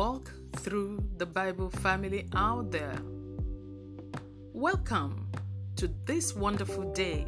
[0.00, 2.98] walk through the Bible family out there.
[4.54, 5.28] Welcome
[5.76, 7.26] to this wonderful day.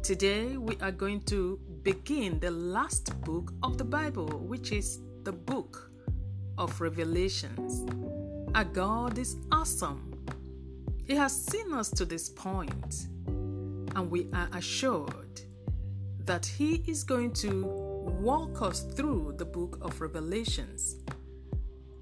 [0.00, 5.32] Today we are going to begin the last book of the Bible, which is the
[5.32, 5.90] book
[6.58, 7.84] of Revelations.
[8.54, 10.14] Our God is awesome.
[11.08, 13.08] He has seen us to this point,
[13.96, 15.40] and we are assured
[16.20, 20.98] that He is going to walk us through the book of Revelations.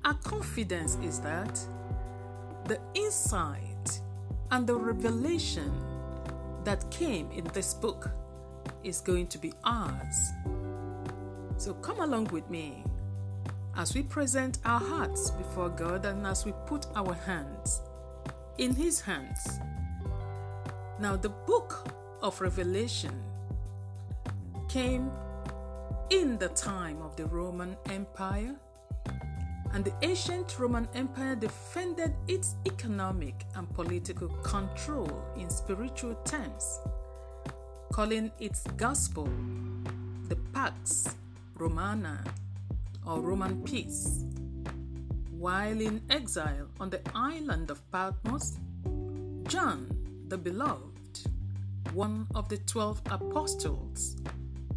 [0.05, 1.61] Our confidence is that
[2.65, 4.01] the insight
[4.51, 5.73] and the revelation
[6.65, 8.11] that came in this book
[8.83, 10.33] is going to be ours.
[11.57, 12.85] So come along with me
[13.77, 17.81] as we present our hearts before God and as we put our hands
[18.59, 19.61] in His hands.
[20.99, 21.89] Now, the book
[22.21, 23.23] of Revelation
[24.69, 25.11] came
[26.11, 28.55] in the time of the Roman Empire,
[29.73, 36.81] and the ancient Roman Empire defended its economic and political control in spiritual terms,
[37.93, 39.29] calling its gospel
[40.29, 41.17] the Pax
[41.57, 42.23] Romana
[43.07, 44.25] or Roman peace.
[45.31, 48.59] While in exile on the island of Patmos,
[49.49, 49.89] John
[50.29, 51.21] the Beloved,
[51.95, 54.17] one of the twelve apostles,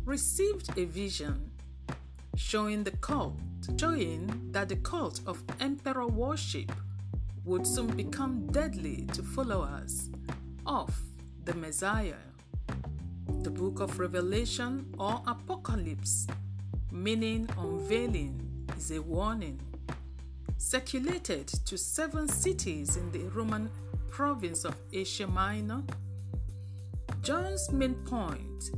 [0.06, 1.52] received a vision
[2.36, 3.38] showing the cult,
[3.80, 6.72] showing that the cult of emperor worship
[7.44, 10.10] would soon become deadly to followers
[10.66, 11.00] of
[11.44, 12.24] the Messiah.
[13.42, 16.28] The book of Revelation or Apocalypse,
[16.92, 18.42] meaning unveiling,
[18.78, 19.60] is a warning.
[20.58, 23.70] Circulated to seven cities in the Roman
[24.10, 25.84] province of Asia Minor,
[27.22, 28.72] John's main point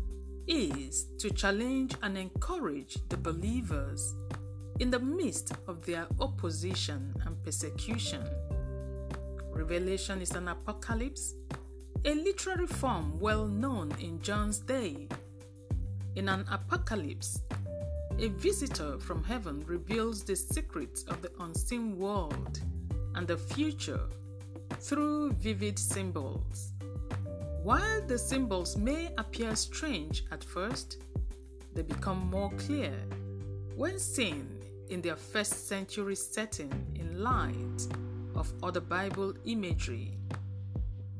[0.47, 4.15] is to challenge and encourage the believers
[4.79, 8.23] in the midst of their opposition and persecution.
[9.51, 11.33] Revelation is an apocalypse,
[12.05, 15.07] a literary form well known in John's day.
[16.15, 17.41] In an apocalypse,
[18.19, 22.59] a visitor from heaven reveals the secrets of the unseen world
[23.15, 24.01] and the future
[24.79, 26.73] through vivid symbols.
[27.63, 30.97] While the symbols may appear strange at first,
[31.73, 32.93] they become more clear
[33.75, 34.56] when seen
[34.89, 37.87] in their first century setting in light
[38.35, 40.17] of other Bible imagery.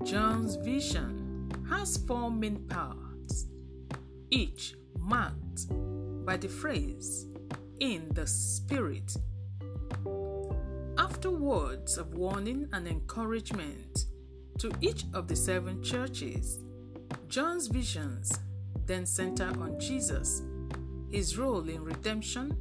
[0.04, 3.46] John's vision has four main parts,
[4.32, 5.68] each marked
[6.26, 7.28] by the phrase,
[7.80, 9.16] in the Spirit.
[10.98, 14.06] After words of warning and encouragement,
[14.60, 16.60] to each of the seven churches.
[17.28, 18.40] John's visions
[18.86, 20.44] then center on Jesus,
[21.12, 22.58] his role in redemption,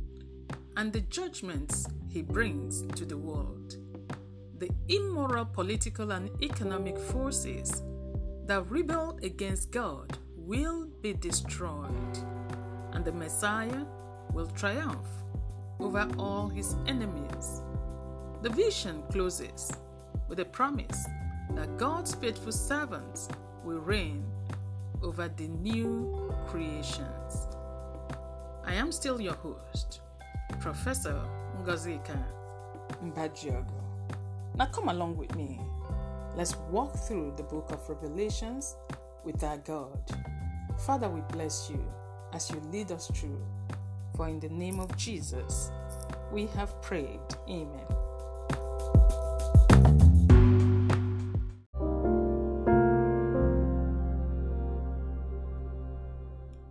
[0.76, 3.76] and the judgments he brings to the world.
[4.58, 7.82] The immoral political and economic forces
[8.46, 12.18] that rebel against God will be destroyed,
[12.92, 13.84] and the Messiah
[14.32, 15.08] will triumph
[15.80, 17.62] over all his enemies.
[18.42, 19.72] The vision closes
[20.28, 21.06] with a promise
[21.54, 23.28] that God's faithful servants
[23.64, 24.24] will reign
[25.02, 27.46] over the new creations.
[28.64, 30.00] I am still your host,
[30.60, 31.22] Professor
[31.60, 32.18] Ngozika
[33.02, 33.82] Mbadiogo.
[34.56, 35.60] Now come along with me.
[36.34, 38.76] Let's walk through the book of Revelations
[39.24, 39.98] with our God.
[40.86, 41.82] Father, we bless you
[42.32, 43.40] as you lead us through.
[44.16, 45.70] For in the name of Jesus,
[46.32, 47.20] we have prayed.
[47.48, 47.86] Amen.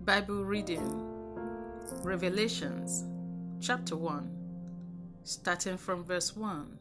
[0.03, 1.11] Bible reading
[2.03, 3.05] Revelations
[3.61, 4.29] chapter 1,
[5.23, 6.77] starting from verse 1,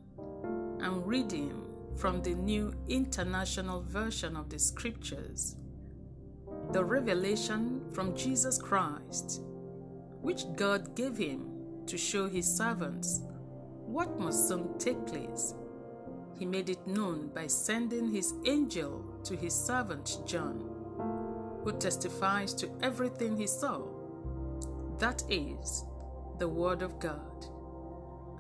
[0.81, 1.65] and reading
[1.97, 5.57] from the New International Version of the Scriptures.
[6.73, 9.41] The revelation from Jesus Christ,
[10.21, 11.51] which God gave him
[11.87, 13.23] to show his servants
[13.87, 15.55] what must soon take place.
[16.37, 20.71] He made it known by sending his angel to his servant John
[21.63, 23.83] who testifies to everything he saw.
[24.99, 25.85] That is
[26.45, 27.47] the Word of God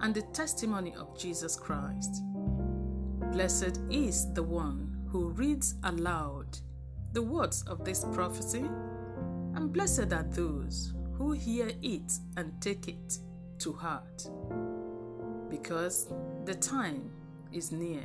[0.02, 2.22] and the testimony of Jesus Christ.
[3.32, 6.58] Blessed is the one who reads aloud
[7.14, 8.66] the words of this prophecy,
[9.54, 13.20] and blessed are those who hear it and take it
[13.60, 14.28] to heart,
[15.48, 16.12] because
[16.44, 17.10] the time
[17.54, 18.04] is near.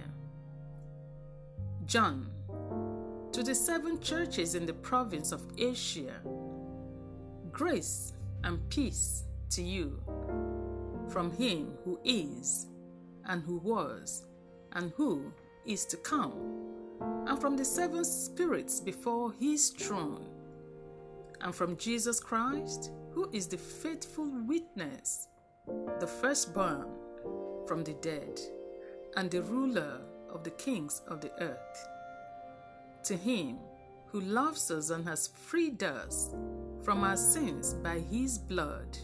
[1.85, 2.29] John
[3.33, 6.21] to the seven churches in the province of Asia.
[7.51, 8.13] Grace
[8.45, 10.01] and peace to you
[11.09, 12.67] from him who is,
[13.25, 14.25] and who was,
[14.73, 15.33] and who
[15.65, 16.33] is to come,
[17.27, 20.29] and from the seven spirits before his throne,
[21.41, 25.27] and from Jesus Christ, who is the faithful witness,
[25.99, 26.87] the firstborn
[27.67, 28.39] from the dead,
[29.17, 31.87] and the ruler of the kings of the earth.
[33.05, 33.57] To him
[34.07, 36.35] who loves us and has freed us
[36.83, 38.97] from our sins by his blood,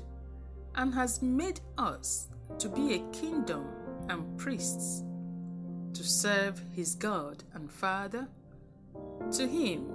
[0.75, 2.27] and has made us
[2.59, 3.65] to be a kingdom
[4.09, 5.03] and priests
[5.93, 8.27] to serve his God and Father.
[9.31, 9.91] To him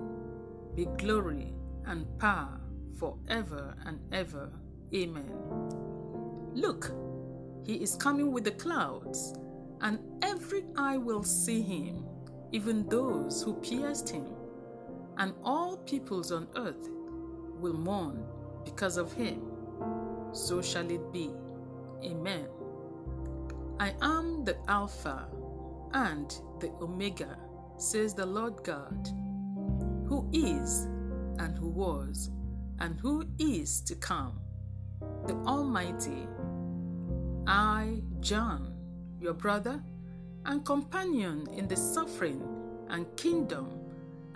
[0.75, 1.53] be glory
[1.87, 2.61] and power
[2.99, 4.51] forever and ever.
[4.95, 5.33] Amen.
[6.55, 6.93] Look,
[7.65, 9.35] he is coming with the clouds,
[9.81, 12.05] and every eye will see him,
[12.53, 14.27] even those who pierced him,
[15.19, 16.89] and all peoples on earth
[17.59, 18.25] will mourn
[18.65, 19.43] because of him.
[20.33, 21.31] So shall it be.
[22.05, 22.47] Amen.
[23.79, 25.27] I am the Alpha
[25.93, 26.31] and
[26.61, 27.39] the Omega,
[27.79, 29.09] says the Lord God,
[30.07, 30.85] who is,
[31.39, 32.31] and who was,
[32.79, 34.41] and who is to come,
[35.27, 36.27] the Almighty.
[37.47, 38.75] I, John,
[39.21, 39.83] your brother
[40.45, 42.43] and companion in the suffering
[42.89, 43.81] and kingdom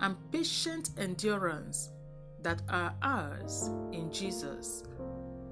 [0.00, 1.90] and patient endurance
[2.43, 4.85] that are ours in Jesus,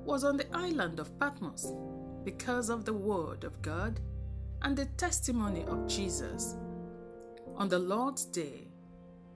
[0.04, 1.72] was on the island of Patmos
[2.25, 4.00] because of the word of God
[4.62, 6.56] and the testimony of Jesus.
[7.56, 8.69] On the Lord's day,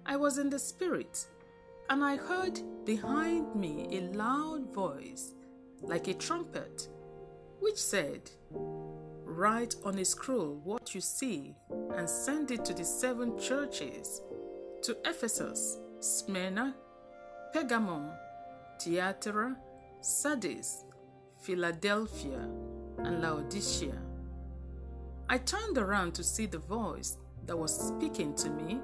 [0.04, 1.26] I was in the Spirit,
[1.90, 5.34] and I heard behind me a loud voice,
[5.82, 6.88] like a trumpet,
[7.60, 11.54] which said, Write on a scroll what you see
[11.94, 14.22] and send it to the seven churches
[14.82, 16.74] to Ephesus, Smyrna,
[17.54, 18.16] Pergamum,
[18.80, 19.56] Thyatira,
[20.06, 20.84] Sardis,
[21.40, 22.48] Philadelphia,
[22.98, 23.98] and Laodicea.
[25.28, 28.78] I turned around to see the voice that was speaking to me.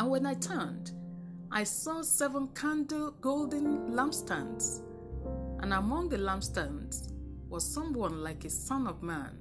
[0.00, 0.92] And when I turned,
[1.52, 4.80] I saw seven candle golden lampstands.
[5.60, 7.12] And among the lampstands
[7.50, 9.36] was someone like a son of man,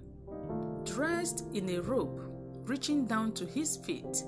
[0.84, 2.20] dressed in a robe
[2.68, 4.26] reaching down to his feet,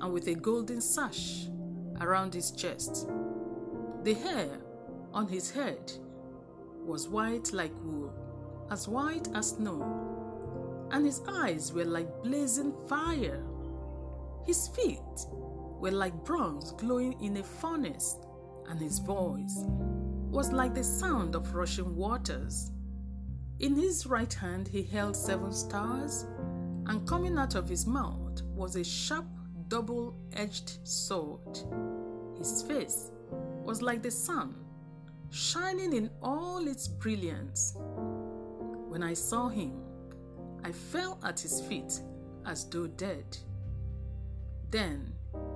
[0.00, 1.48] and with a golden sash
[2.00, 3.06] around his chest.
[4.02, 4.63] The hair
[5.14, 5.92] on his head
[6.84, 8.12] was white like wool,
[8.70, 13.42] as white as snow, and his eyes were like blazing fire.
[14.44, 14.98] His feet
[15.30, 18.16] were like bronze glowing in a furnace,
[18.68, 19.64] and his voice
[20.30, 22.72] was like the sound of rushing waters.
[23.60, 26.26] In his right hand he held seven stars,
[26.86, 29.26] and coming out of his mouth was a sharp
[29.68, 31.60] double edged sword.
[32.36, 33.12] His face
[33.64, 34.63] was like the sun
[35.34, 37.76] shining in all its brilliance.
[38.88, 39.82] When I saw him,
[40.62, 42.00] I fell at his feet
[42.46, 43.36] as though dead.
[44.70, 45.12] Then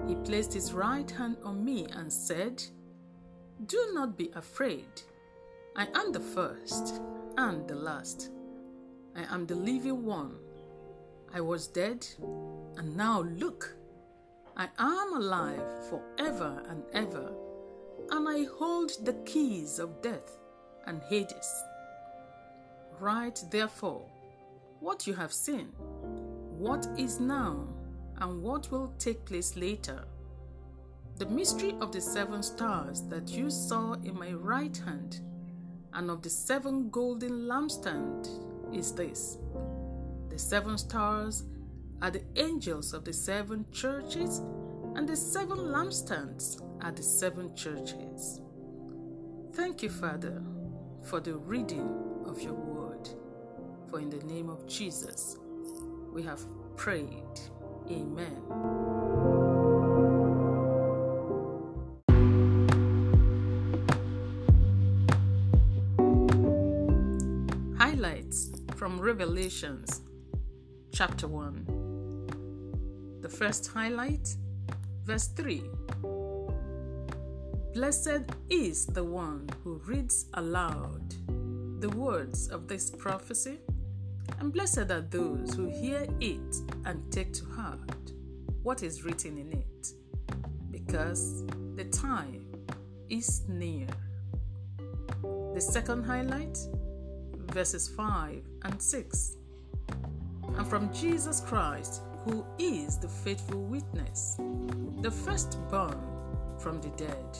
[0.08, 2.62] he placed his right hand on me and said,
[3.66, 5.02] Do not be afraid.
[5.76, 7.00] I am the first
[7.36, 8.30] and the last.
[9.14, 10.34] I am the living one.
[11.32, 12.06] I was dead,
[12.76, 13.76] and now look,
[14.56, 17.32] I am alive forever and ever
[18.10, 20.38] and I hold the keys of death
[20.86, 21.64] and Hades.
[22.98, 24.06] Write therefore
[24.80, 25.66] what you have seen,
[26.58, 27.66] what is now,
[28.20, 30.04] and what will take place later.
[31.16, 35.20] The mystery of the seven stars that you saw in my right hand
[35.94, 38.28] and of the seven golden lampstands
[38.74, 39.38] is this
[40.28, 41.44] the seven stars
[42.00, 44.38] are the angels of the seven churches,
[44.94, 48.40] and the seven lampstands are the seven churches.
[49.52, 50.42] Thank you, Father,
[51.02, 53.08] for the reading of your word.
[53.88, 55.36] For in the name of Jesus,
[56.12, 56.40] we have
[56.76, 57.40] prayed.
[57.90, 58.42] Amen.
[67.78, 70.02] Highlights from Revelations
[70.92, 73.20] chapter 1.
[73.22, 74.36] The first highlight,
[75.04, 75.62] verse 3
[77.78, 81.14] Blessed is the one who reads aloud
[81.80, 83.60] the words of this prophecy,
[84.40, 86.56] and blessed are those who hear it
[86.86, 88.12] and take to heart
[88.64, 89.92] what is written in it,
[90.72, 92.44] because the time
[93.10, 93.86] is near.
[95.54, 96.58] The second highlight,
[97.52, 99.36] verses 5 and 6.
[100.56, 104.34] And from Jesus Christ, who is the faithful witness,
[105.00, 105.96] the firstborn
[106.58, 107.38] from the dead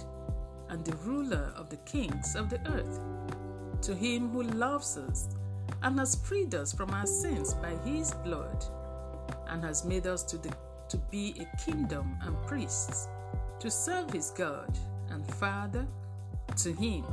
[0.70, 3.00] and the ruler of the kings of the earth,
[3.82, 5.28] to Him who loves us
[5.82, 8.64] and has freed us from our sins by His blood
[9.48, 10.54] and has made us to, the,
[10.88, 13.08] to be a kingdom and priests
[13.60, 14.78] to serve His God
[15.10, 15.87] and Father.
[16.56, 17.04] To Him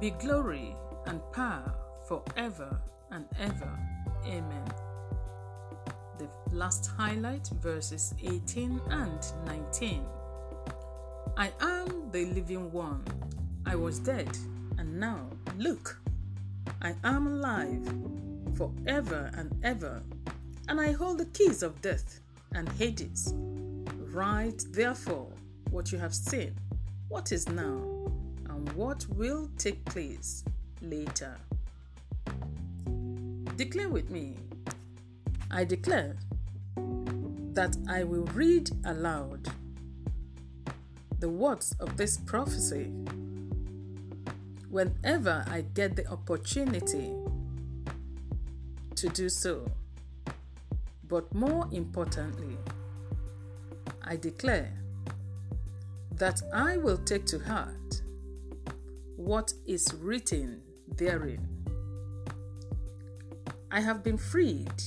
[0.00, 0.74] be glory
[1.06, 1.72] and power
[2.06, 3.78] forever and ever.
[4.26, 4.64] Amen.
[6.18, 10.04] The last highlight, verses 18 and 19.
[11.38, 13.04] I am the living one.
[13.66, 14.38] I was dead,
[14.78, 15.26] and now,
[15.58, 16.00] look,
[16.80, 17.86] I am alive
[18.56, 20.02] forever and ever,
[20.68, 22.20] and I hold the keys of death
[22.54, 23.34] and Hades.
[24.14, 25.28] Write, therefore,
[25.70, 26.54] what you have seen,
[27.08, 27.82] what is now,
[28.48, 30.42] and what will take place
[30.80, 31.36] later.
[33.56, 34.36] Declare with me.
[35.50, 36.16] I declare
[37.52, 39.50] that I will read aloud
[41.18, 42.92] the words of this prophecy
[44.68, 47.12] whenever I get the opportunity
[48.96, 49.70] to do so.
[51.08, 52.56] But more importantly,
[54.02, 54.72] I declare
[56.12, 58.02] that I will take to heart
[59.16, 60.60] what is written
[60.96, 61.48] therein.
[63.70, 64.82] I have been freed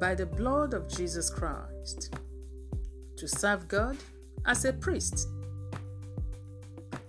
[0.00, 2.14] by the blood of Jesus Christ
[3.16, 3.96] to serve God
[4.46, 5.28] as a priest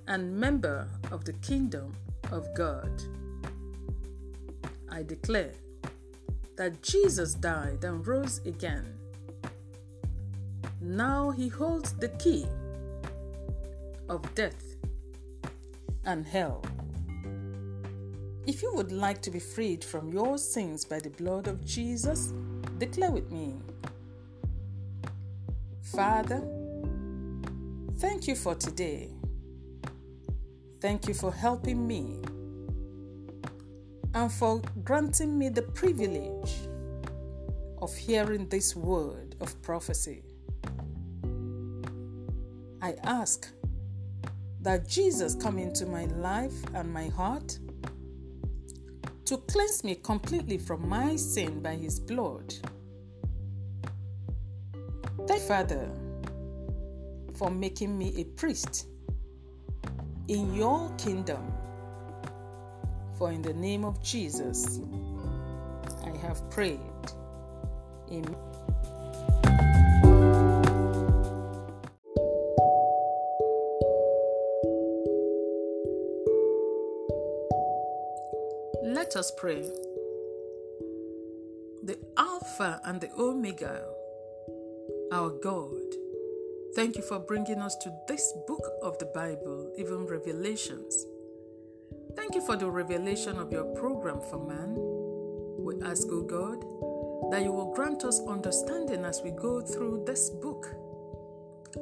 [0.08, 1.96] and member of the kingdom
[2.32, 3.04] of God.
[4.92, 5.54] I declare
[6.58, 9.00] that Jesus died and rose again.
[10.80, 12.46] Now he holds the key
[14.10, 14.76] of death
[16.06, 16.64] and hell.
[18.46, 22.34] If you would like to be freed from your sins by the blood of Jesus,
[22.78, 23.56] declare with me
[25.82, 26.42] Father,
[28.04, 29.10] thank you for today.
[30.82, 32.20] Thank you for helping me
[34.14, 36.54] and for granting me the privilege
[37.82, 40.22] of hearing this word of prophecy.
[42.82, 43.48] I ask
[44.60, 47.58] that Jesus come into my life and my heart
[49.24, 52.54] to cleanse me completely from my sin by his blood.
[55.26, 56.03] Thank Father
[57.36, 58.88] for making me a priest
[60.28, 61.52] in your kingdom.
[63.18, 64.80] For in the name of Jesus,
[66.06, 66.80] I have prayed.
[68.12, 68.36] Amen.
[78.84, 79.62] Let us pray.
[81.84, 83.86] The Alpha and the Omega,
[85.12, 86.03] our God,
[86.76, 91.06] thank you for bringing us to this book of the Bible, even Revelations.
[92.16, 94.76] Thank you for the revelation of your program for man.
[95.58, 96.62] We ask, O God,
[97.32, 100.68] that you will grant us understanding as we go through this book.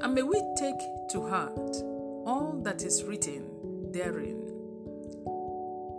[0.01, 0.79] And may we take
[1.12, 1.75] to heart
[2.25, 3.50] all that is written
[3.91, 4.41] therein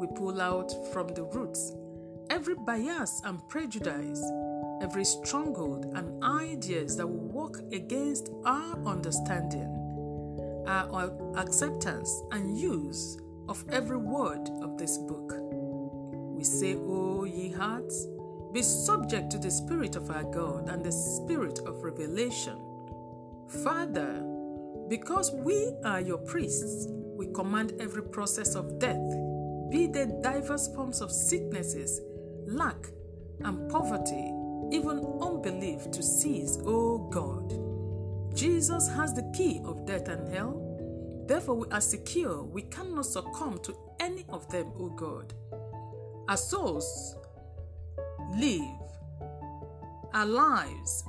[0.03, 1.73] we pull out from the roots
[2.29, 4.21] every bias and prejudice,
[4.83, 9.69] every stronghold and ideas that will work against our understanding,
[10.67, 15.33] our acceptance and use of every word of this book.
[16.37, 18.07] We say, O ye hearts,
[18.53, 22.59] be subject to the Spirit of our God and the Spirit of revelation.
[23.65, 24.23] Father,
[24.89, 26.87] because we are your priests,
[27.17, 29.01] we command every process of death
[29.73, 32.03] be there diverse forms of sicknesses,
[32.47, 32.77] lack,
[33.41, 34.31] and poverty,
[34.73, 37.55] even unbelief to cease, O God.
[38.35, 41.25] Jesus has the key of death and hell.
[41.27, 42.43] Therefore, we are secure.
[42.43, 45.35] We cannot succumb to any of them, O God.
[46.29, 47.17] Our souls
[48.35, 48.63] live,
[50.15, 51.05] our lives,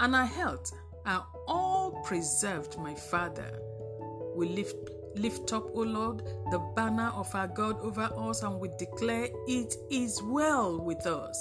[0.00, 0.72] and our health
[1.06, 3.60] are all preserved, my Father.
[4.34, 4.76] We lift
[5.16, 9.76] Lift up, O Lord, the banner of our God over us, and we declare it
[9.88, 11.40] is well with us.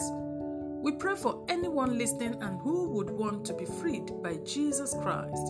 [0.84, 5.48] We pray for anyone listening and who would want to be freed by Jesus Christ.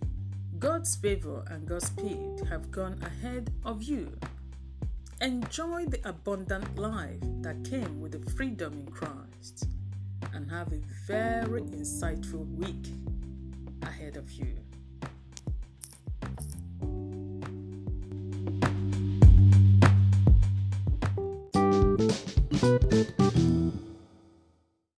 [0.58, 4.12] God's favor and God's speed have gone ahead of you.
[5.24, 9.66] Enjoy the abundant life that came with the freedom in Christ
[10.34, 12.92] and have a very insightful week
[13.80, 14.54] ahead of you.